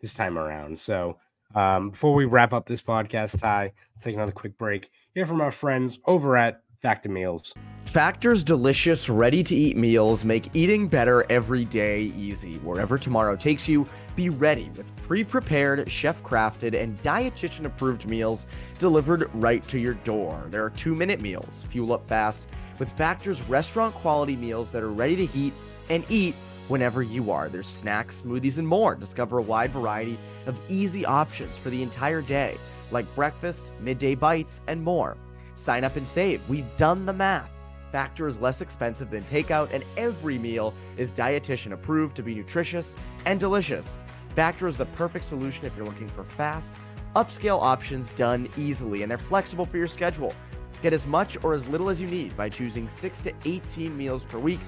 [0.01, 0.79] this time around.
[0.79, 1.19] So
[1.55, 4.89] um, before we wrap up this podcast, Ty, let's take another quick break.
[5.17, 7.55] Hear from our friends over at Factor Meals.
[7.87, 12.57] Factor's delicious, ready to eat meals make eating better every day easy.
[12.59, 18.47] Wherever tomorrow takes you, be ready with pre prepared, chef crafted, and dietitian approved meals
[18.79, 20.49] delivered right to your door.
[20.51, 22.47] There are two minute meals, fuel up fast,
[22.79, 25.55] with Factor's restaurant quality meals that are ready to heat
[25.89, 26.35] and eat
[26.69, 27.49] whenever you are.
[27.49, 28.95] There's snacks, smoothies, and more.
[28.95, 32.59] Discover a wide variety of easy options for the entire day,
[32.91, 35.17] like breakfast, midday bites, and more.
[35.55, 36.47] Sign up and save.
[36.49, 37.51] We've done the math.
[37.93, 42.97] Factor is less expensive than takeout, and every meal is dietitian approved to be nutritious
[43.25, 43.99] and delicious.
[44.35, 46.75] Factor is the perfect solution if you're looking for fast,
[47.15, 50.35] upscale options done easily, and they're flexible for your schedule.
[50.83, 54.25] Get as much or as little as you need by choosing 6 to 18 meals
[54.25, 54.61] per week.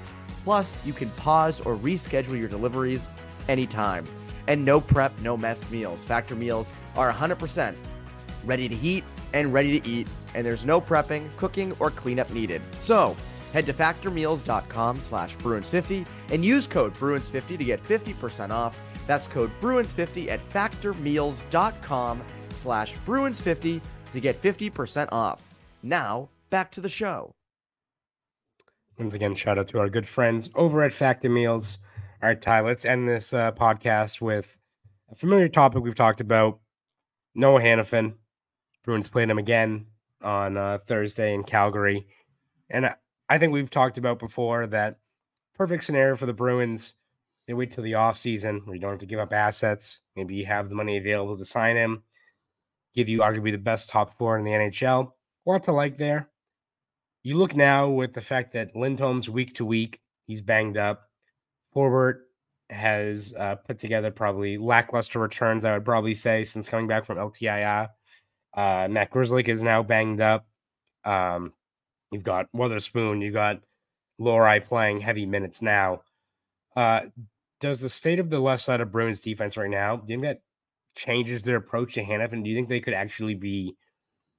[0.42, 3.10] Plus, you can pause or reschedule your deliveries
[3.48, 4.06] anytime.
[4.46, 6.06] And no prep, no mess meals.
[6.06, 7.76] Factor meals are 100%
[8.44, 12.62] ready to heat and ready to eat, and there's no prepping, cooking, or cleanup needed.
[12.80, 13.16] So,
[13.52, 18.78] head to factormeals.com slash Bruins50 and use code Bruins50 to get 50% off.
[19.06, 23.80] That's code Bruins50 at factormeals.com slash Bruins50
[24.12, 25.42] to get 50% off.
[25.82, 27.32] Now, back to the show.
[28.98, 31.78] Once again, shout out to our good friends over at Factor Meals.
[32.20, 34.56] All right, Ty, let's end this uh, podcast with
[35.10, 36.58] a familiar topic we've talked about.
[37.34, 38.14] Noah Hanifin.
[38.84, 39.86] Bruins played him again
[40.22, 42.06] on uh, Thursday in Calgary.
[42.70, 42.90] And
[43.28, 44.98] I, think we've talked about before that
[45.54, 46.94] perfect scenario for the Bruins.
[47.46, 50.00] They wait till the offseason where you don't have to give up assets.
[50.16, 52.02] Maybe you have the money available to sign him,
[52.94, 55.12] give you arguably the best top four in the NHL.
[55.46, 56.28] Lots to like there.
[57.22, 61.08] You look now with the fact that Lindholm's week to week, he's banged up.
[61.74, 62.20] Forbort
[62.70, 67.16] has uh, put together probably lackluster returns, I would probably say, since coming back from
[67.16, 67.88] LTIR.
[68.54, 70.46] Uh, Matt Grzelcyk is now banged up.
[71.04, 71.52] Um,
[72.10, 73.60] you've got Wotherspoon, you've got
[74.20, 76.02] Lohrei playing heavy minutes now.
[76.74, 77.00] Uh,
[77.60, 80.22] does the state of the left side of Bruins defense right now, do you think
[80.22, 80.42] that
[80.94, 82.42] changes their approach to Hanifin?
[82.42, 83.76] Do you think they could actually be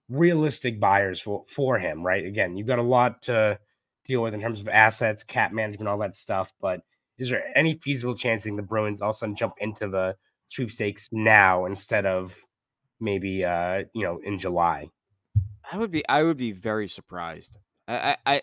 [0.09, 2.25] realistic buyers for, for him, right?
[2.25, 3.59] Again, you've got a lot to
[4.05, 6.53] deal with in terms of assets, cap management, all that stuff.
[6.59, 6.81] But
[7.17, 10.15] is there any feasible chance that the Bruins all of a sudden jump into the
[10.49, 12.35] sweepstakes now instead of
[12.99, 14.89] maybe uh, you know, in July?
[15.71, 17.57] I would be I would be very surprised.
[17.87, 18.41] I I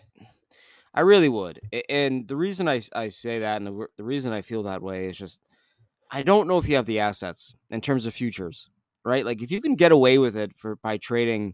[0.93, 1.61] I really would.
[1.89, 5.07] And the reason I, I say that and the, the reason I feel that way
[5.07, 5.39] is just
[6.09, 8.69] I don't know if you have the assets in terms of futures,
[9.03, 9.25] right?
[9.25, 11.53] Like if you can get away with it for by trading,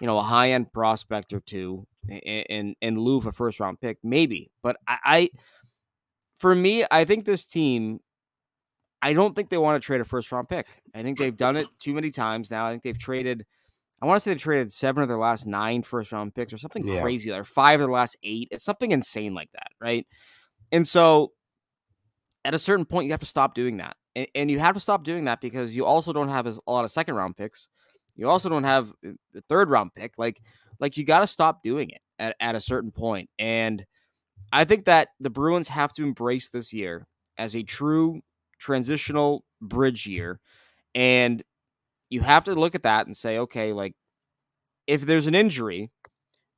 [0.00, 3.60] you know, a high end prospect or two in, in in lieu of a first
[3.60, 4.50] round pick, maybe.
[4.62, 5.30] But I, I
[6.38, 8.00] for me, I think this team
[9.00, 10.66] I don't think they want to trade a first round pick.
[10.94, 12.66] I think they've done it too many times now.
[12.66, 13.46] I think they've traded
[14.00, 16.58] I want to say they've traded seven of their last nine first round picks or
[16.58, 17.00] something yeah.
[17.00, 18.48] crazy, or five of their last eight.
[18.50, 20.06] It's something insane like that, right?
[20.70, 21.32] And so
[22.44, 23.96] at a certain point, you have to stop doing that.
[24.14, 26.84] And, and you have to stop doing that because you also don't have a lot
[26.84, 27.68] of second round picks.
[28.14, 30.12] You also don't have uh, a third round pick.
[30.16, 30.40] Like,
[30.78, 33.30] like you got to stop doing it at, at a certain point.
[33.38, 33.84] And
[34.52, 38.20] I think that the Bruins have to embrace this year as a true
[38.58, 40.40] transitional bridge year.
[40.94, 41.42] And
[42.10, 43.94] you have to look at that and say, okay, like
[44.86, 45.90] if there's an injury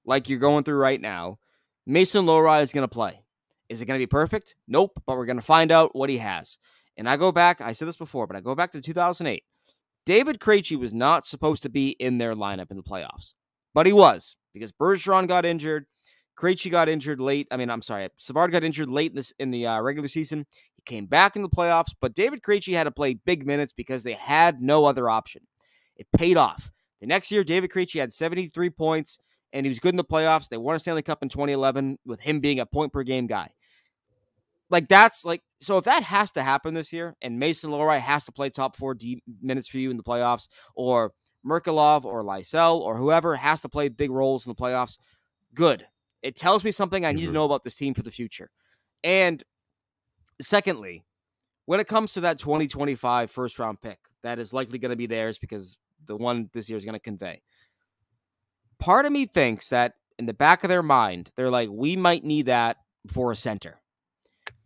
[0.04, 1.38] like you're going through right now,
[1.86, 3.20] Mason Lohrei is going to play.
[3.68, 4.54] Is it going to be perfect?
[4.66, 6.58] Nope, but we're going to find out what he has.
[6.96, 9.42] And I go back, I said this before, but I go back to 2008.
[10.06, 13.34] David Krejci was not supposed to be in their lineup in the playoffs,
[13.74, 15.86] but he was because Bergeron got injured.
[16.38, 17.46] Krejci got injured late.
[17.50, 20.46] I mean, I'm sorry, Savard got injured late in, this, in the uh, regular season.
[20.84, 24.02] He came back in the playoffs, but David Krejci had to play big minutes because
[24.02, 25.46] they had no other option.
[25.96, 26.70] It paid off.
[27.00, 29.18] The next year, David Krejci had 73 points,
[29.52, 30.48] and he was good in the playoffs.
[30.48, 33.50] They won a Stanley Cup in 2011 with him being a point per game guy.
[34.70, 35.78] Like that's like so.
[35.78, 38.94] If that has to happen this year, and Mason Lohrei has to play top four
[38.94, 41.12] deep minutes for you in the playoffs, or
[41.44, 44.98] Merkulov or Lysell or whoever has to play big roles in the playoffs,
[45.54, 45.86] good.
[46.22, 47.30] It tells me something I need mm-hmm.
[47.30, 48.50] to know about this team for the future.
[49.02, 49.42] And
[50.40, 51.04] secondly,
[51.66, 55.06] when it comes to that 2025 first round pick, that is likely going to be
[55.06, 55.76] theirs because
[56.06, 57.42] the one this year is going to convey.
[58.78, 62.24] Part of me thinks that in the back of their mind, they're like, we might
[62.24, 63.80] need that for a center.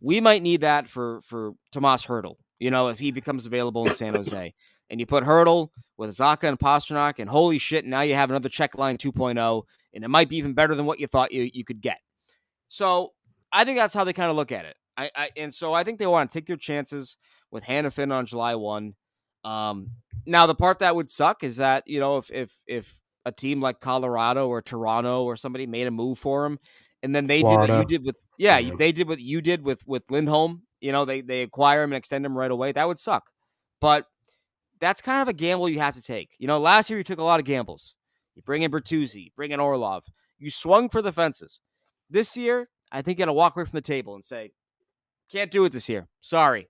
[0.00, 3.94] We might need that for for Tomas Hertl, You know, if he becomes available in
[3.94, 4.54] San Jose,
[4.90, 8.48] and you put Hurdle with Zacha and Pastrnak, and holy shit, now you have another
[8.48, 9.62] check line 2.0,
[9.94, 11.98] and it might be even better than what you thought you, you could get.
[12.68, 13.12] So
[13.52, 14.76] I think that's how they kind of look at it.
[14.96, 17.16] I, I and so I think they want to take their chances
[17.50, 18.94] with Hanifin on July one.
[19.44, 19.90] Um,
[20.26, 23.60] now the part that would suck is that you know if if if a team
[23.60, 26.58] like Colorado or Toronto or somebody made a move for him,
[27.02, 27.66] and then they Florida.
[27.66, 30.62] did what you did with yeah, yeah, they did what you did with with Lindholm.
[30.80, 32.72] You know they they acquire him and extend him right away.
[32.72, 33.24] That would suck,
[33.80, 34.06] but
[34.80, 36.30] that's kind of a gamble you have to take.
[36.38, 37.94] You know, last year you took a lot of gambles.
[38.34, 40.04] You bring in Bertuzzi, bring in Orlov.
[40.38, 41.60] You swung for the fences.
[42.10, 44.50] This year, I think you got to walk away from the table and say,
[45.34, 46.06] "Can't do it this year.
[46.20, 46.68] Sorry."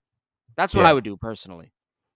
[0.57, 0.91] That's what yeah.
[0.91, 1.73] I would do personally.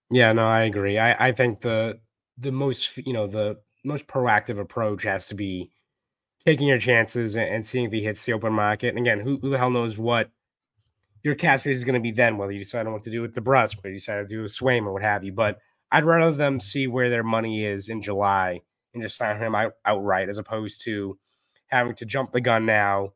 [0.09, 0.97] Yeah, no, I agree.
[0.97, 1.99] I, I think the
[2.37, 5.71] the most you know the most proactive approach has to be
[6.45, 8.89] taking your chances and, and seeing if he hits the open market.
[8.89, 10.31] And again, who, who the hell knows what
[11.23, 12.37] your cap space is going to be then?
[12.37, 14.47] Whether you decide on what to do with DeBrusk, whether you decide to do a
[14.47, 15.33] Swayman or what have you.
[15.33, 15.59] But
[15.91, 18.61] I'd rather them see where their money is in July
[18.93, 21.17] and just sign him out outright, as opposed to
[21.67, 23.13] having to jump the gun now,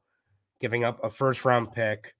[0.61, 2.13] giving up a first round pick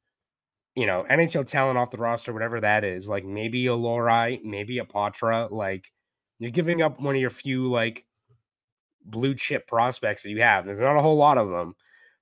[0.75, 4.79] you know, NHL talent off the roster, whatever that is, like maybe a Lohrei, maybe
[4.79, 5.91] a Poitras, like
[6.39, 8.05] you're giving up one of your few like
[9.05, 10.65] blue chip prospects that you have.
[10.65, 11.75] There's not a whole lot of them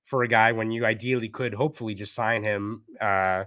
[0.03, 3.45] for a guy when you ideally could hopefully just sign him uh,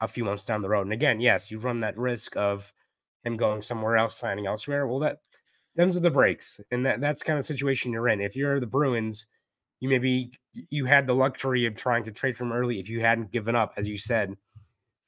[0.00, 0.82] a few months down the road.
[0.82, 2.72] And again, yes, you run that risk of
[3.24, 4.86] him going somewhere else, signing elsewhere.
[4.86, 5.18] Well, that
[5.74, 8.20] them's are the breaks, and that that's kind of situation you're in.
[8.20, 9.26] If you're the Bruins,
[9.80, 10.30] you maybe
[10.70, 13.74] you had the luxury of trying to trade from early if you hadn't given up,
[13.76, 14.36] as you said,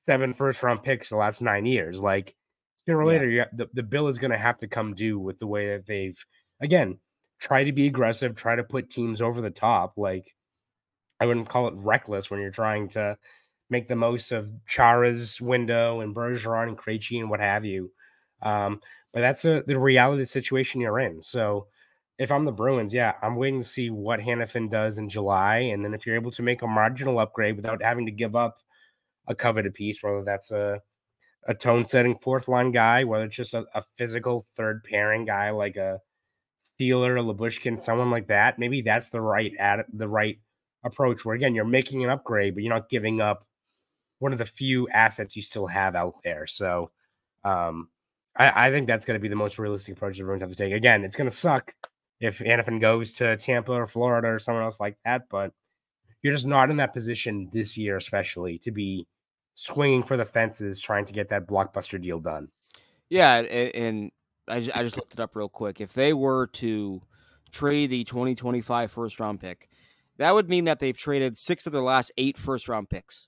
[0.07, 2.00] seven first round picks the last nine years.
[2.00, 2.34] Like
[2.86, 3.46] sooner or later, yeah.
[3.52, 6.18] the, the bill is going to have to come due with the way that they've,
[6.61, 6.98] again,
[7.38, 9.94] try to be aggressive, try to put teams over the top.
[9.96, 10.34] Like
[11.20, 13.16] I wouldn't call it reckless when you're trying to
[13.68, 17.90] make the most of Chara's window and Bergeron and Krejci and what have you.
[18.42, 18.80] Um,
[19.12, 21.20] but that's a, the reality of the situation you're in.
[21.20, 21.66] So
[22.18, 25.57] if I'm the Bruins, yeah, I'm waiting to see what Hanifin does in July.
[25.57, 28.59] And then if you're able to make a marginal upgrade without having to give up
[29.29, 30.81] a coveted piece, whether that's a
[31.49, 35.51] a tone setting fourth line guy, whether it's just a, a physical third pairing guy
[35.51, 36.01] like a
[36.64, 40.39] Steeler, Lyubushkin, someone like that, maybe that's the right at the right
[40.85, 43.47] approach where again you're making an upgrade, but you're not giving up
[44.18, 46.47] one of the few assets you still have out there.
[46.47, 46.91] So
[47.45, 47.89] um
[48.37, 50.57] I, I think that's going to be the most realistic approach the Bruins have to
[50.57, 50.72] take.
[50.72, 51.74] Again, it's going to suck
[52.20, 55.53] if Hanifin goes to Tampa or Florida or someone else like that, but
[56.22, 59.07] you're just not in that position this year, especially to be
[59.57, 62.48] swinging for the fences trying to get that blockbuster deal done.
[63.09, 64.12] Yeah, and
[64.46, 65.80] I I just looked it up real quick.
[65.80, 67.02] If they were to
[67.50, 69.68] trade the 2025 first round pick,
[70.18, 73.26] that would mean that they've traded six of their last eight first round picks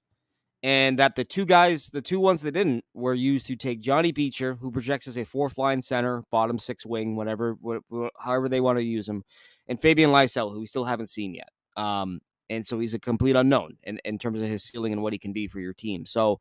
[0.62, 4.12] and that the two guys, the two ones that didn't, were used to take Johnny
[4.12, 7.56] Beecher, who projects as a fourth line center, bottom six wing, whatever,
[8.18, 9.24] however they want to use him,
[9.68, 11.48] and Fabian Lysell, who we still haven't seen yet.
[11.76, 12.20] Um,
[12.50, 15.18] and so he's a complete unknown in, in terms of his ceiling and what he
[15.18, 16.06] can be for your team.
[16.06, 16.40] So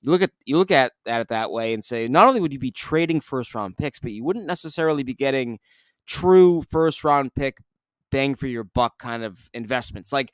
[0.00, 2.52] you look at you look at, at it that way and say, not only would
[2.52, 5.58] you be trading first round picks, but you wouldn't necessarily be getting
[6.06, 7.58] true first round pick
[8.10, 10.12] bang for your buck kind of investments.
[10.12, 10.32] Like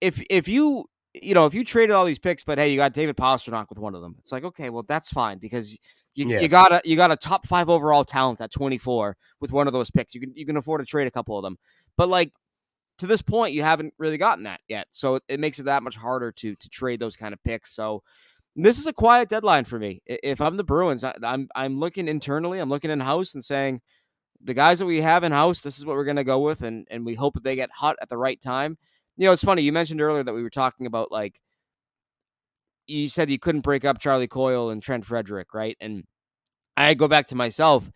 [0.00, 2.92] if if you you know, if you traded all these picks, but hey, you got
[2.92, 5.78] David Pastrnak with one of them, it's like okay, well that's fine because
[6.14, 6.42] you, yes.
[6.42, 9.72] you got a you got a top five overall talent at 24 with one of
[9.72, 10.14] those picks.
[10.14, 11.58] You can you can afford to trade a couple of them,
[11.96, 12.32] but like
[12.98, 15.82] to this point, you haven't really gotten that yet, so it, it makes it that
[15.82, 17.72] much harder to to trade those kind of picks.
[17.74, 18.02] So
[18.56, 20.02] this is a quiet deadline for me.
[20.06, 23.80] If I'm the Bruins, I, I'm I'm looking internally, I'm looking in house and saying
[24.42, 26.62] the guys that we have in house, this is what we're going to go with,
[26.62, 28.78] and and we hope that they get hot at the right time
[29.16, 29.62] you know, it's funny.
[29.62, 31.40] You mentioned earlier that we were talking about like
[32.86, 35.76] you said you couldn't break up Charlie Coyle and Trent Frederic, right?
[35.80, 36.04] And
[36.76, 37.90] I go back to myself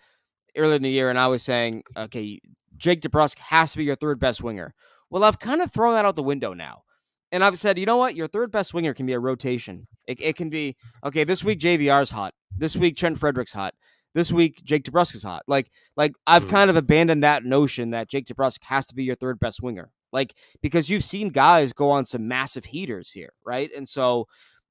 [0.59, 2.41] earlier in the year, and I was saying, okay,
[2.77, 4.75] Jake DeBrusk has to be your third best winger.
[5.11, 6.83] Well, I've kind of thrown that out the window now.
[7.31, 8.15] And I've said, you know what?
[8.15, 9.87] Your third best winger can be a rotation.
[10.07, 12.33] It, it can be, okay, this week JVR's hot.
[12.57, 13.75] This week Trent Frederic's hot.
[14.15, 15.43] This week Jake DeBrusk is hot.
[15.47, 16.51] Like, like I've mm.
[16.51, 19.91] kind of abandoned that notion that Jake DeBrusk has to be your third best winger.
[20.13, 23.71] Like because you've seen guys go on some massive heaters here, right?
[23.77, 24.27] And so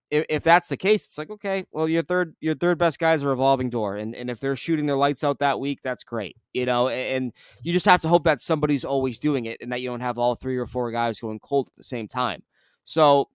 [0.09, 3.23] if, if that's the case, it's like okay, well your third your third best guys
[3.23, 6.37] are revolving door, and and if they're shooting their lights out that week, that's great,
[6.53, 6.89] you know.
[6.89, 7.33] And
[7.63, 10.17] you just have to hope that somebody's always doing it, and that you don't have
[10.17, 12.43] all three or four guys going cold at the same time.
[12.83, 13.29] So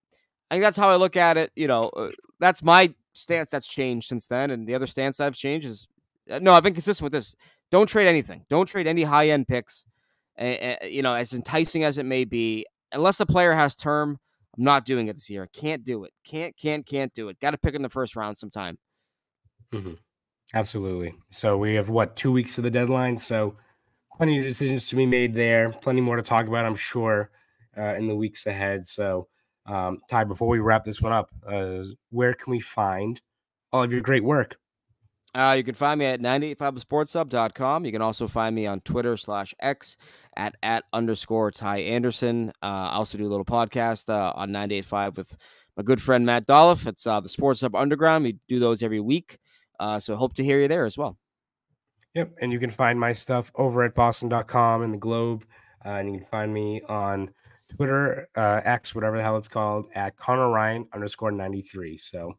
[0.51, 1.53] I think that's how I look at it.
[1.57, 2.11] You know, uh,
[2.41, 5.87] that's my stance that's changed since then, and the other stance I've changed is
[6.31, 7.35] uh, no, I've been consistent with this.
[7.71, 8.45] Don't trade anything.
[8.51, 9.87] Don't trade any high end picks
[10.39, 14.19] you know, as enticing as it may be, unless the player has term,
[14.57, 15.45] I'm not doing it this year.
[15.45, 16.13] I can't do it.
[16.25, 17.41] Can't, can't, can't do it.
[17.41, 18.79] Got to pick in the first round sometime.
[19.73, 19.95] Mm-hmm.
[20.55, 21.15] Absolutely.
[21.31, 23.17] So we have what two weeks to the deadline.
[23.17, 23.57] So
[24.15, 25.71] plenty of decisions to be made there.
[25.71, 27.31] Plenty more to talk about, I'm sure,
[27.77, 28.87] uh, in the weeks ahead.
[28.87, 29.29] So,
[29.65, 33.21] um, Ty, before we wrap this one up, uh, where can we find
[33.73, 34.57] all of your great work?
[35.35, 37.85] Uh, you can find me at 985sportshub.com.
[37.87, 39.97] You can also find me on Twitter slash X
[40.37, 42.51] at at underscore Ty Anderson.
[42.63, 45.37] Uh, I also do a little podcast uh, on 985 with
[45.77, 46.87] my good friend Matt Dolloff.
[46.87, 48.25] It's uh, the Sports Hub Underground.
[48.25, 49.39] We do those every week.
[49.81, 51.17] Uh, so hope to hear you there as well.
[52.15, 52.35] Yep.
[52.43, 55.45] And you can find my stuff over at boston.com and the Globe.
[55.85, 57.31] Uh, and you can find me on
[57.75, 61.97] Twitter, uh, X, whatever the hell it's called, at Conor Ryan underscore 93.
[61.97, 62.35] So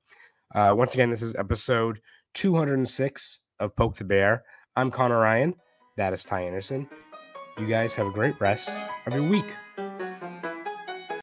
[0.53, 1.99] uh, once again, this is episode
[2.33, 4.43] 206 of Poke the Bear.
[4.75, 5.53] I'm Conor Ryan.
[5.97, 6.87] That is Ty Anderson.
[7.59, 8.71] You guys have a great rest
[9.05, 9.45] of your week.